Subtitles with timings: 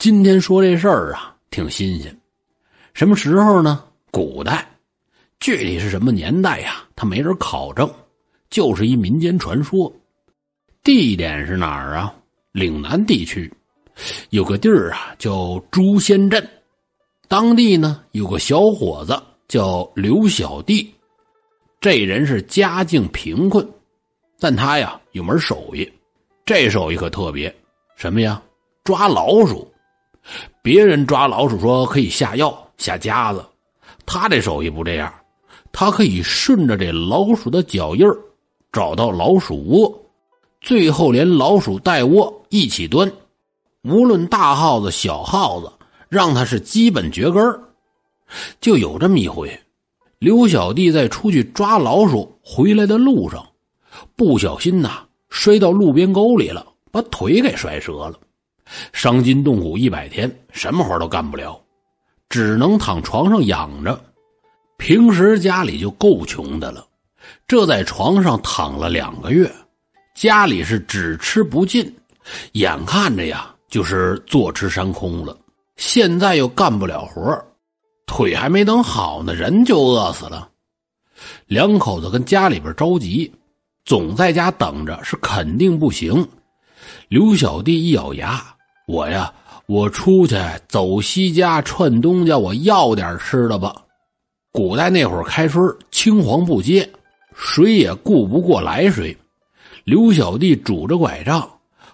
[0.00, 2.18] 今天说这事儿啊，挺新鲜。
[2.94, 3.84] 什么时候呢？
[4.10, 4.66] 古代，
[5.40, 6.82] 具体是什么年代呀？
[6.96, 7.86] 他没人考证，
[8.48, 9.92] 就是一民间传说。
[10.82, 12.14] 地点是哪儿啊？
[12.52, 13.52] 岭南地区，
[14.30, 16.48] 有个地儿啊，叫朱仙镇。
[17.28, 20.90] 当地呢，有个小伙子叫刘小弟。
[21.78, 23.68] 这人是家境贫困，
[24.38, 25.86] 但他呀有门手艺。
[26.46, 27.54] 这手艺可特别，
[27.96, 28.42] 什么呀？
[28.82, 29.69] 抓老鼠。
[30.62, 33.44] 别人抓老鼠说可以下药、下夹子，
[34.06, 35.12] 他这手艺不这样，
[35.72, 38.06] 他可以顺着这老鼠的脚印
[38.72, 40.02] 找到老鼠窝，
[40.60, 43.10] 最后连老鼠带窝一起端。
[43.82, 45.72] 无论大耗子、小耗子，
[46.08, 47.42] 让他是基本绝根
[48.60, 49.58] 就有这么一回，
[50.18, 53.44] 刘小弟在出去抓老鼠回来的路上，
[54.14, 58.20] 不小心呐摔到路边沟里了，把腿给摔折了。
[58.92, 61.60] 伤筋动骨一百天，什么活都干不了，
[62.28, 64.00] 只能躺床上养着。
[64.76, 66.86] 平时家里就够穷的了，
[67.46, 69.50] 这在床上躺了两个月，
[70.14, 71.94] 家里是只吃不进，
[72.52, 75.36] 眼看着呀就是坐吃山空了。
[75.76, 77.44] 现在又干不了活，
[78.06, 80.48] 腿还没等好呢，人就饿死了。
[81.46, 83.30] 两口子跟家里边着急，
[83.84, 86.26] 总在家等着是肯定不行。
[87.08, 88.42] 刘小弟一咬牙。
[88.90, 89.32] 我呀，
[89.66, 90.36] 我出去
[90.68, 93.80] 走西家串东家，我要点吃的吧。
[94.50, 96.90] 古代那会儿开春青黄不接，
[97.32, 99.16] 水也顾不过来水。
[99.84, 101.48] 刘小弟拄着拐杖，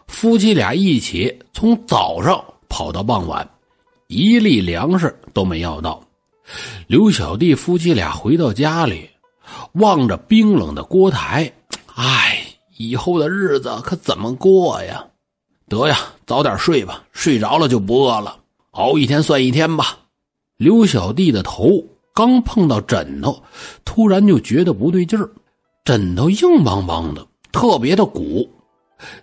[0.06, 3.47] 夫妻俩一起从早上跑到傍晚，
[4.06, 6.02] 一粒粮食都没要到。
[6.86, 9.06] 刘小弟夫妻俩回到家里，
[9.74, 11.52] 望着冰冷的锅台，
[11.94, 12.42] 唉，
[12.78, 15.05] 以后的日子可怎么过呀？
[15.68, 18.38] 得呀，早点睡吧，睡着了就不饿了。
[18.72, 19.98] 熬一天算一天吧。
[20.56, 21.68] 刘小弟的头
[22.14, 23.42] 刚碰到枕头，
[23.84, 25.28] 突然就觉得不对劲儿，
[25.84, 28.48] 枕头硬邦邦的，特别的鼓。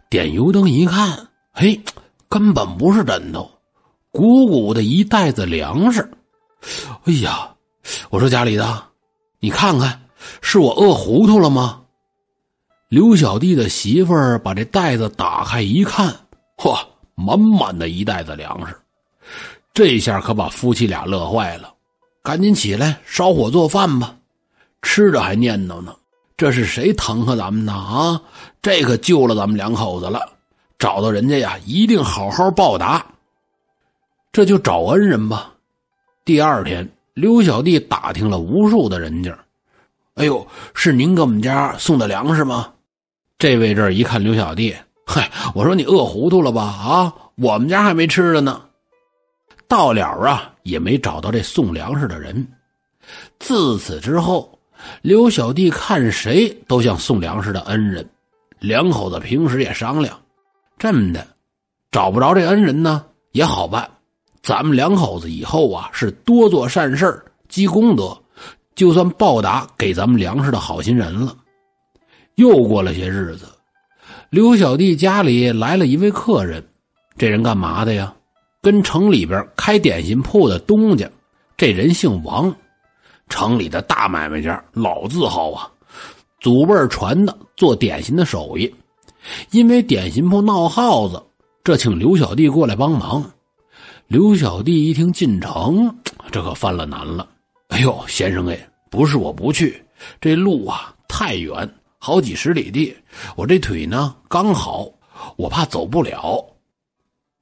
[0.09, 1.79] 点油灯一看，嘿，
[2.29, 3.49] 根本不是枕头，
[4.11, 6.07] 鼓鼓的一袋子粮食。
[7.05, 7.49] 哎呀，
[8.09, 8.83] 我说家里的，
[9.39, 9.99] 你看看，
[10.41, 11.81] 是我饿糊涂了吗？
[12.89, 16.15] 刘小弟的媳妇儿把这袋子打开一看。
[16.63, 16.79] 嚯，
[17.15, 18.73] 满满的一袋子粮食，
[19.73, 21.73] 这下可把夫妻俩乐坏了，
[22.21, 24.15] 赶紧起来烧火做饭吧。
[24.81, 25.93] 吃着还念叨呢
[26.37, 27.73] ：“这是谁疼和咱们呢？
[27.73, 28.21] 啊，
[28.61, 30.21] 这可救了咱们两口子了。
[30.79, 33.05] 找到人家呀，一定好好报答。
[34.31, 35.51] 这就找恩人吧。”
[36.23, 39.37] 第二天，刘小弟打听了无数的人家，
[40.15, 42.71] 哎呦，是您给我们家送的粮食吗？
[43.37, 44.73] 这位这儿一看刘小弟。
[45.05, 46.61] 嗨，我说你饿糊涂了吧？
[46.63, 48.61] 啊，我们家还没吃的呢。
[49.67, 52.47] 到了啊，也没找到这送粮食的人。
[53.39, 54.57] 自此之后，
[55.01, 58.07] 刘小弟看谁都像送粮食的恩人。
[58.59, 60.17] 两口子平时也商量，
[60.77, 61.27] 这么的，
[61.91, 63.03] 找不着这恩人呢，
[63.33, 63.89] 也好办。
[64.41, 68.17] 咱们两口子以后啊，是多做善事积功德，
[68.73, 71.35] 就算报答给咱们粮食的好心人了。
[72.35, 73.45] 又过了些日子。
[74.29, 76.63] 刘小弟家里来了一位客人，
[77.17, 78.13] 这人干嘛的呀？
[78.61, 81.09] 跟城里边开点心铺的东家，
[81.57, 82.55] 这人姓王，
[83.27, 85.69] 城里的大买卖家，老字号啊，
[86.39, 88.73] 祖辈传的做点心的手艺。
[89.51, 91.21] 因为点心铺闹耗子，
[91.63, 93.23] 这请刘小弟过来帮忙。
[94.07, 95.93] 刘小弟一听进城，
[96.31, 97.27] 这可犯了难了。
[97.69, 98.57] 哎呦，先生哎，
[98.89, 99.83] 不是我不去，
[100.19, 101.69] 这路啊太远。
[102.05, 102.93] 好几十里地，
[103.33, 104.89] 我这腿呢刚好，
[105.37, 106.45] 我怕走不了。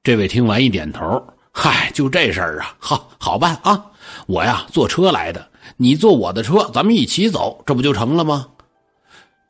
[0.04, 3.84] 这位听完一点头，嗨，就这事儿啊，好好办啊！
[4.28, 5.44] 我呀坐车来的，
[5.76, 8.46] 你坐我的车，咱们一起走，这不就成了吗？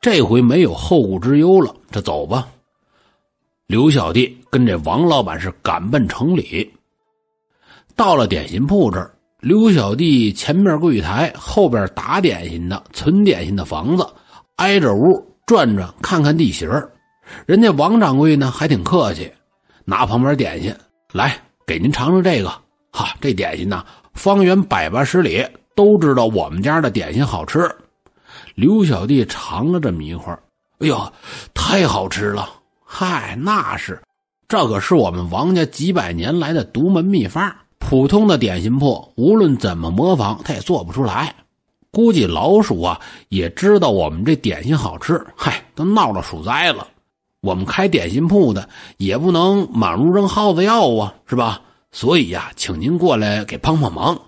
[0.01, 2.47] 这回没有后顾之忧了，这走吧。
[3.67, 6.73] 刘小弟跟这王老板是赶奔城里，
[7.95, 14.03] 到了点心铺这儿，刘小弟前面柜台，后边打点心的、存点心的房子。
[14.57, 16.69] 挨着屋转转，看看地形
[17.45, 19.31] 人家王掌柜呢还挺客气，
[19.85, 20.75] 拿旁边点心
[21.11, 21.35] 来
[21.65, 22.49] 给您尝尝这个。
[22.91, 23.83] 哈，这点心呢，
[24.13, 25.43] 方圆百八十里
[25.75, 27.69] 都知道我们家的点心好吃。
[28.55, 30.31] 刘小弟尝了这么一块
[30.79, 31.13] 哎呦，
[31.53, 32.47] 太好吃了！
[32.83, 33.99] 嗨，那是，
[34.47, 41.33] 这可是我们王家几百年来的独门秘方，普通的点心铺无论怎么模仿，他也做不出来。
[41.93, 42.99] 估计老鼠啊
[43.29, 46.87] 也知道我们这点心好吃，嗨，都闹了鼠灾了。
[47.41, 48.67] 我们开点心铺的
[48.97, 51.61] 也不能满屋扔耗子药啊，是吧？
[51.91, 54.19] 所以呀，请您过来给帮帮忙。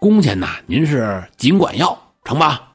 [0.00, 2.72] 工钱呐，您是尽管要，成吧？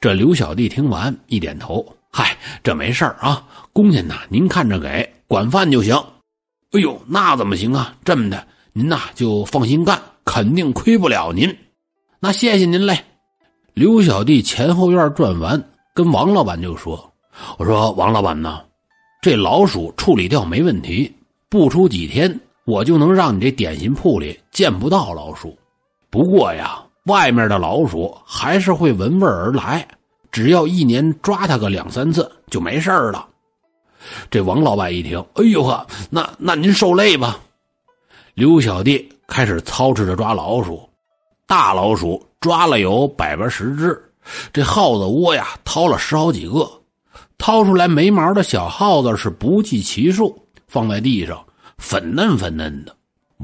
[0.00, 3.44] 这刘小弟听完一点头，嗨，这没事啊。
[3.72, 5.96] 工钱呐，您看着给，管饭就行。
[6.70, 7.92] 哎呦，那怎么行啊？
[8.04, 11.52] 这么的，您呐就放心干，肯定亏不了您。
[12.20, 13.04] 那谢谢您嘞。
[13.74, 15.60] 刘小弟前后院转完，
[15.92, 17.12] 跟王老板就说
[17.58, 18.62] ：“我说王老板呐，
[19.20, 21.12] 这老鼠处理掉没问题，
[21.48, 25.58] 不出几天，我就能让你这点心铺里见不到老鼠。
[26.08, 29.84] 不过呀，外面的老鼠还是会闻味而来，
[30.30, 33.26] 只要一年抓它个两三次就没事了。”
[34.30, 37.40] 这王老板一听，哎呦呵，那那您受累吧。
[38.34, 40.88] 刘小弟开始操持着抓老鼠，
[41.44, 43.98] 大老鼠抓了有百八十只，
[44.52, 46.70] 这耗子窝呀掏了十好几个，
[47.38, 50.38] 掏出来没毛的小耗子是不计其数，
[50.68, 51.42] 放在地上
[51.78, 52.94] 粉嫩粉嫩的。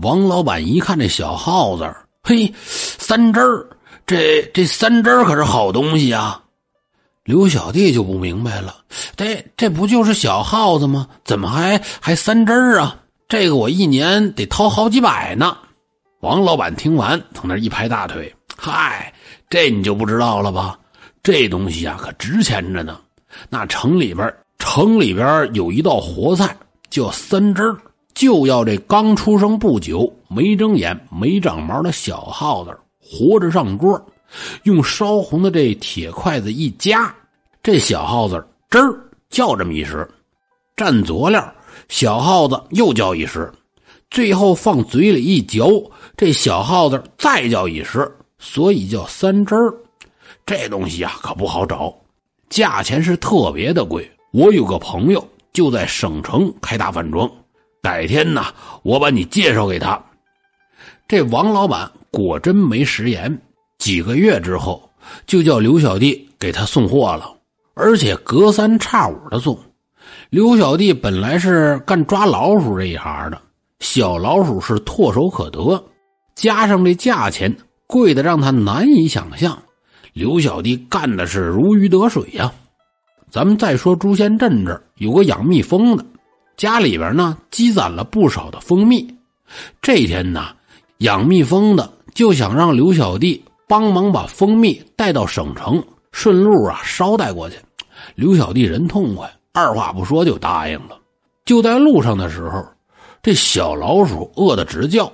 [0.03, 1.91] 王老板一看这小耗子，
[2.23, 3.67] 嘿，三汁儿，
[4.07, 6.39] 这这三汁儿可是好东西啊。
[7.25, 8.77] 刘小弟就不明白了，
[9.17, 11.09] 这这不就是小耗子吗？
[11.25, 12.99] 怎么还还三只啊？
[13.31, 15.57] 这个我一年得掏好几百呢。
[16.21, 18.31] 王老板听完，从那一拍大腿
[18.63, 19.11] ：“嗨，
[19.49, 20.79] 这你就不知道了吧？
[21.23, 23.01] 这东西啊，可值钱着呢。
[23.49, 26.55] 那城里边，城里边有一道活菜
[26.91, 27.75] 叫三汁
[28.13, 33.99] 就要这刚出生不久、没睁眼、没长毛的小耗子活着上桌。”
[34.65, 37.13] 用烧红的这铁筷子一夹，
[37.63, 38.95] 这小耗子吱儿
[39.31, 40.07] 叫这么一声，
[40.77, 41.53] 蘸佐料，
[41.89, 43.51] 小耗子又叫一声，
[44.11, 48.07] 最后放嘴里一嚼，这小耗子再叫一声，
[48.41, 49.73] 所以叫三汁儿。
[50.45, 51.95] 这东西啊可不好找，
[52.49, 54.11] 价钱是特别的贵。
[54.33, 57.31] 我有个朋友就在省城开大饭庄，
[57.81, 58.47] 改天呢
[58.83, 60.03] 我把你介绍给他。
[61.07, 63.41] 这王老板果真没食言。
[63.79, 64.89] 几个月之后，
[65.27, 67.33] 就叫刘小弟给他送货了，
[67.75, 69.59] 而且隔三差五的送。
[70.29, 73.41] 刘小弟本来是干抓老鼠这一行的，
[73.81, 75.83] 小老鼠是唾手可得，
[76.35, 77.55] 加上这价钱
[77.91, 79.61] 贵的让他难以想象，
[80.13, 82.53] 刘小弟干的是如鱼得水呀。
[83.29, 86.05] 咱们再说朱仙镇这儿有个养蜜蜂的，
[86.57, 89.07] 家里边呢积攒了不少的蜂蜜。
[89.83, 90.49] 这天呢，
[90.99, 93.43] 养蜜蜂的就想让刘小弟。
[93.69, 97.57] 帮忙把蜂蜜带到省城，顺路啊捎带过去。
[98.17, 100.99] 刘小弟人痛快，二话不说就答应了。
[101.45, 102.67] 就在路上的时候，
[103.23, 105.13] 这小老鼠饿得直叫。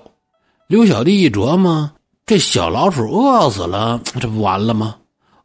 [0.69, 1.91] 刘小弟一琢磨，
[2.27, 4.97] 这小老鼠饿死了， 这不完了吗？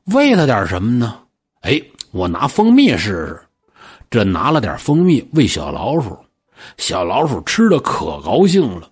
[0.05, 1.15] 喂它点什么呢？
[1.61, 1.79] 哎，
[2.09, 3.39] 我拿蜂蜜试试。
[4.09, 6.17] 这拿了点蜂蜜喂小老鼠，
[6.77, 8.89] 小老鼠吃的可高兴了。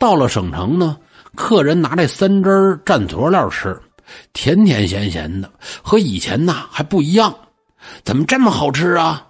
[0.00, 0.98] 到了省城呢。
[1.36, 3.78] 客人拿这三汁蘸佐料吃，
[4.32, 5.50] 甜甜咸咸的，
[5.82, 7.32] 和以前呐还不一样。
[8.04, 9.28] 怎么这么好吃啊？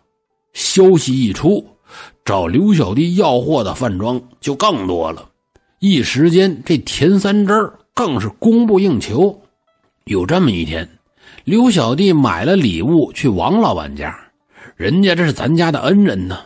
[0.52, 1.67] 消息一出，
[2.25, 5.29] 找刘小弟要货的饭庄就更多了。
[5.78, 9.43] 一时间，这甜三汁儿更是供不应求。
[10.05, 10.88] 有这么一天，
[11.44, 14.19] 刘小弟买了礼物去王老板家，
[14.77, 16.39] 人家这是咱家的恩人呢。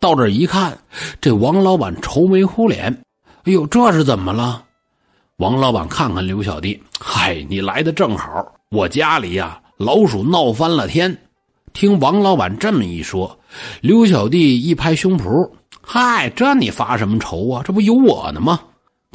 [0.00, 0.78] 到这一看，
[1.20, 2.96] 这王老板愁眉苦脸，
[3.44, 4.64] 哎呦，这是怎么了？
[5.36, 11.14] 王老板看看刘小弟，嗨，你来的正好，我家里呀老鼠闹翻了天。
[11.74, 13.38] 听王老板这么一说，
[13.82, 15.50] 刘小弟一拍胸脯，
[15.82, 17.62] 嗨，这你发什么愁啊？
[17.62, 18.58] 这不有我呢吗？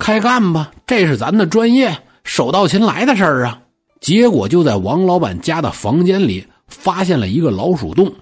[0.03, 3.62] 开干吧，这是咱的专业，手到擒来的事儿啊。
[4.01, 8.13] 结果就在王老板家的房间里发现了一个老鼠洞，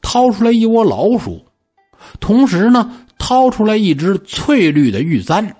[0.00, 1.44] 掏出来一窝老鼠，
[2.18, 5.54] 同时呢掏出来一只翠绿的玉簪。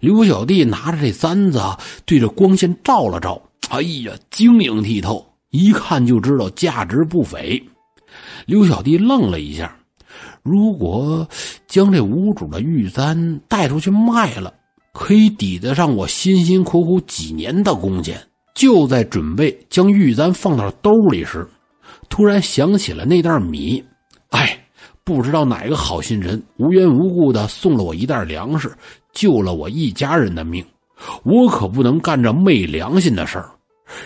[0.00, 7.62] 刘小弟拿着这簪子啊，对着光线照了照，哎呀，晶莹剔透，一看就知道价值不菲。
[8.44, 9.72] 刘小弟愣了一下，
[10.42, 11.24] 如果
[11.68, 14.52] 将这无主的玉簪带出去卖了，
[14.92, 18.20] 可以抵得上我辛辛苦苦几年的工钱。
[18.54, 21.48] 就在准备将玉簪放到兜里时，
[22.08, 23.84] 突然想起了那袋米，
[24.30, 24.56] 哎。
[25.02, 28.70] 不知道哪个好心人无缘无故的送了我一袋粮食，
[29.12, 30.64] 救了我一家人的命，
[31.24, 33.50] 我可不能干这昧良心的事儿。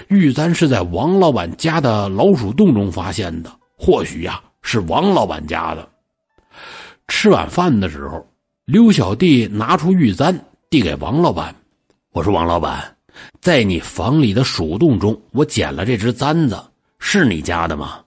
[0.09, 5.87] 玉簪是在王老板家的老鼠洞中发现的，或许呀是王老板家的。
[7.09, 8.25] 吃晚饭的时候，
[8.64, 10.35] 刘小弟拿出玉簪
[10.75, 11.54] 递给王老板，
[12.11, 12.97] 我说：“王老板，
[13.40, 16.61] 在你房里的鼠洞中，我捡了这只簪子，
[16.99, 18.00] 是你家的吗？”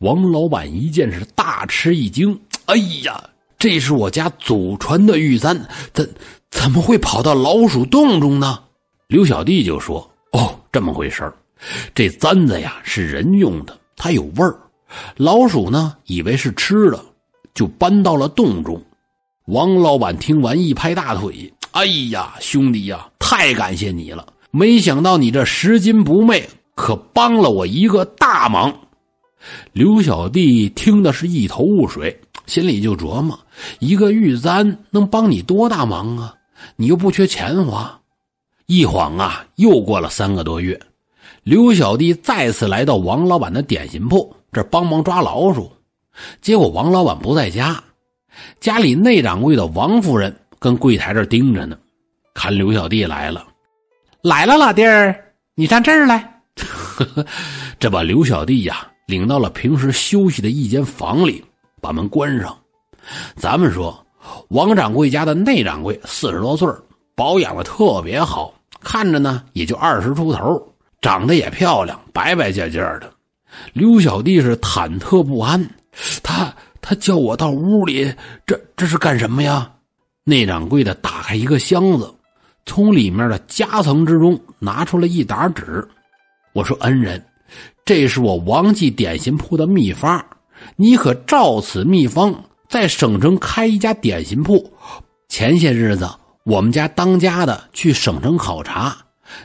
[0.00, 3.18] 王老板一见是大吃一惊，哎呀，
[3.58, 5.58] 这是我家祖传的玉簪，
[5.94, 6.06] 怎
[6.50, 8.62] 怎么会跑到老鼠洞中呢？
[9.06, 11.34] 刘小弟就说：“哦，这么回事儿，
[11.94, 14.54] 这簪子呀是人用的，它有味儿。
[15.16, 17.02] 老鼠呢以为是吃的，
[17.54, 18.78] 就搬到了洞中。”
[19.48, 24.26] 王老板听完一拍大腿：“哎呀，兄弟呀，太感谢你了！
[24.50, 28.74] 没想到你这拾金不昧，可帮了我一个大忙。”
[29.72, 33.38] 刘小弟听的是一头雾水，心里就琢磨：
[33.78, 36.34] 一个玉簪能帮你多大忙啊？
[36.76, 37.98] 你又不缺钱花。
[38.66, 40.78] 一晃啊，又过了三个多月，
[41.42, 45.70] 刘小弟再次来到王老板的点心铺，这帮忙抓老鼠。
[46.42, 47.82] 结果王老板不在家，
[48.60, 51.76] 家里内掌柜的王夫人跟柜台这盯着呢。
[52.32, 53.44] 看刘小弟来了，
[54.22, 55.12] 来了，老弟儿，
[55.56, 56.40] 你上这儿来。
[57.80, 58.86] 这把刘小弟呀。
[59.06, 61.44] 领到了平时休息的一间房里，
[61.82, 62.56] 把门关上。
[63.34, 64.06] 咱们说，
[64.50, 66.68] 王掌柜家的内掌柜四十多岁，
[67.16, 70.64] 保养的特别好，看着呢也就二十出头，
[71.00, 73.12] 长得也漂亮，白白净净的。
[73.72, 75.68] 刘小弟是忐忑不安，
[76.22, 78.14] 他他叫我到屋里，
[78.46, 79.68] 这这是干什么呀？
[80.24, 82.12] 内掌柜的打开一个箱子，
[82.66, 85.86] 从里面的夹层之中拿出了一沓纸。
[86.52, 87.24] 我说：“恩人。”
[87.84, 90.24] 这是我王记点心铺的秘方，
[90.76, 92.32] 你可照此秘方
[92.68, 94.72] 在省城开一家点心铺。
[95.28, 96.08] 前些日子
[96.44, 98.96] 我们家当家的去省城考察，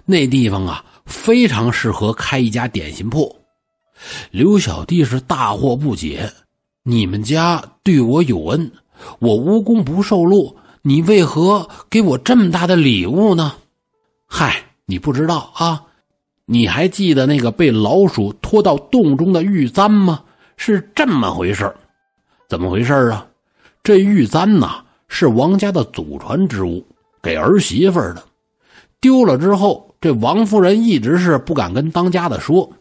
[0.05, 3.35] 那地方啊非常适合开一家点心铺。
[4.29, 6.31] 刘小弟是大惑不解，
[6.83, 8.71] 你们家对我有恩，
[9.17, 10.55] 我无功不受禄，
[10.87, 13.53] 你为何给我这么大的礼物呢？
[14.27, 15.81] 嗨，你不知道啊。
[16.45, 20.21] 你还记得那个被老鼠拖到洞中的玉簪吗？
[20.57, 21.73] 是这么回事
[22.47, 23.25] 怎么回事啊？
[23.81, 26.85] 这玉簪呐，是王家的祖传之物，
[27.19, 28.23] 给儿媳妇的。
[29.01, 32.71] 丢了之后，这王夫人一直是不敢跟当家的说。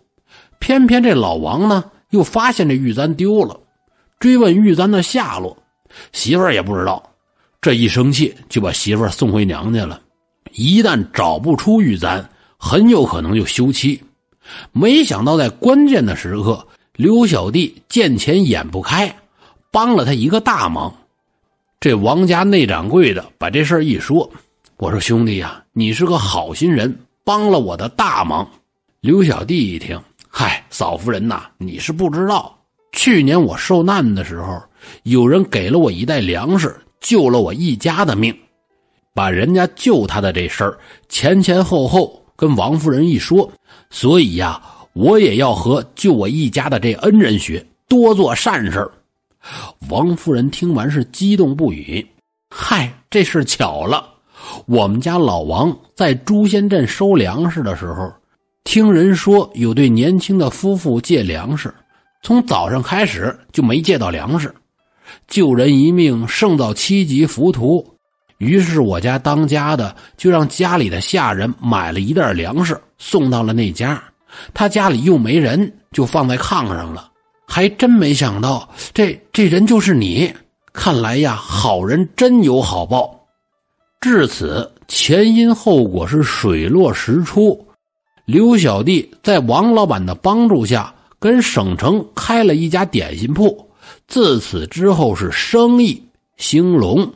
[0.58, 3.58] 偏偏这老王呢，又发现这玉簪丢了，
[4.18, 5.56] 追问玉簪的下落，
[6.12, 7.02] 媳妇儿也不知道。
[7.64, 9.98] 这一生气，就把媳妇送回娘家了。
[10.52, 12.22] 一旦找不出玉簪，
[12.58, 13.98] 很有可能就休妻，
[14.70, 19.10] 没想到在关键的时刻，刘小弟见钱眼不开，
[19.70, 20.94] 帮了他一个大忙。
[21.80, 24.30] 这王家内掌柜的把这事一说，
[24.76, 26.94] 我说兄弟呀，你是个好心人，
[27.24, 28.46] 帮了我的大忙。
[29.00, 32.54] 刘小弟一听，嗨，嫂夫人呐，你是不知道，
[32.92, 34.62] 去年我受难的时候，
[35.04, 38.36] 有人给了我一袋粮食，救了我一家的命，
[39.14, 40.76] 把人家救他的这事儿
[41.08, 42.20] 前前后后。
[42.36, 43.48] 跟王夫人一说，
[43.90, 44.60] 所以呀，
[44.92, 48.90] 我也要和救我一家的这恩人学，多做善事
[49.88, 52.04] 王夫人听完是激动不语。
[52.50, 54.04] 嗨，这事巧了，
[54.66, 58.12] 我们家老王在朱仙镇收粮食的时候，
[58.64, 61.72] 听人说有对年轻的夫妇借粮食，
[62.20, 64.52] 从早上开始就没借到粮食，
[65.28, 67.84] 救人一命胜造七级浮屠。
[68.38, 74.02] 于是我家当家的就让家里的下人买了一袋粮食送到了那家，
[74.52, 77.10] 他家里又没人，就放在炕上了。
[77.46, 80.32] 还真没想到，这这人就是你。
[80.72, 83.14] 看来呀，好人真有好报。
[84.00, 87.64] 至此，前因后果是水落石出。
[88.24, 93.70] 刘小弟在王老板的帮助下，跟省城开了一家点心铺。
[94.06, 96.02] 自此之后是生意
[96.36, 97.12] 兴隆。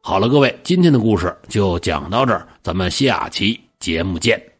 [0.00, 4.51] 好了，各位，今天的故事就讲到这儿，咱们下期节目见。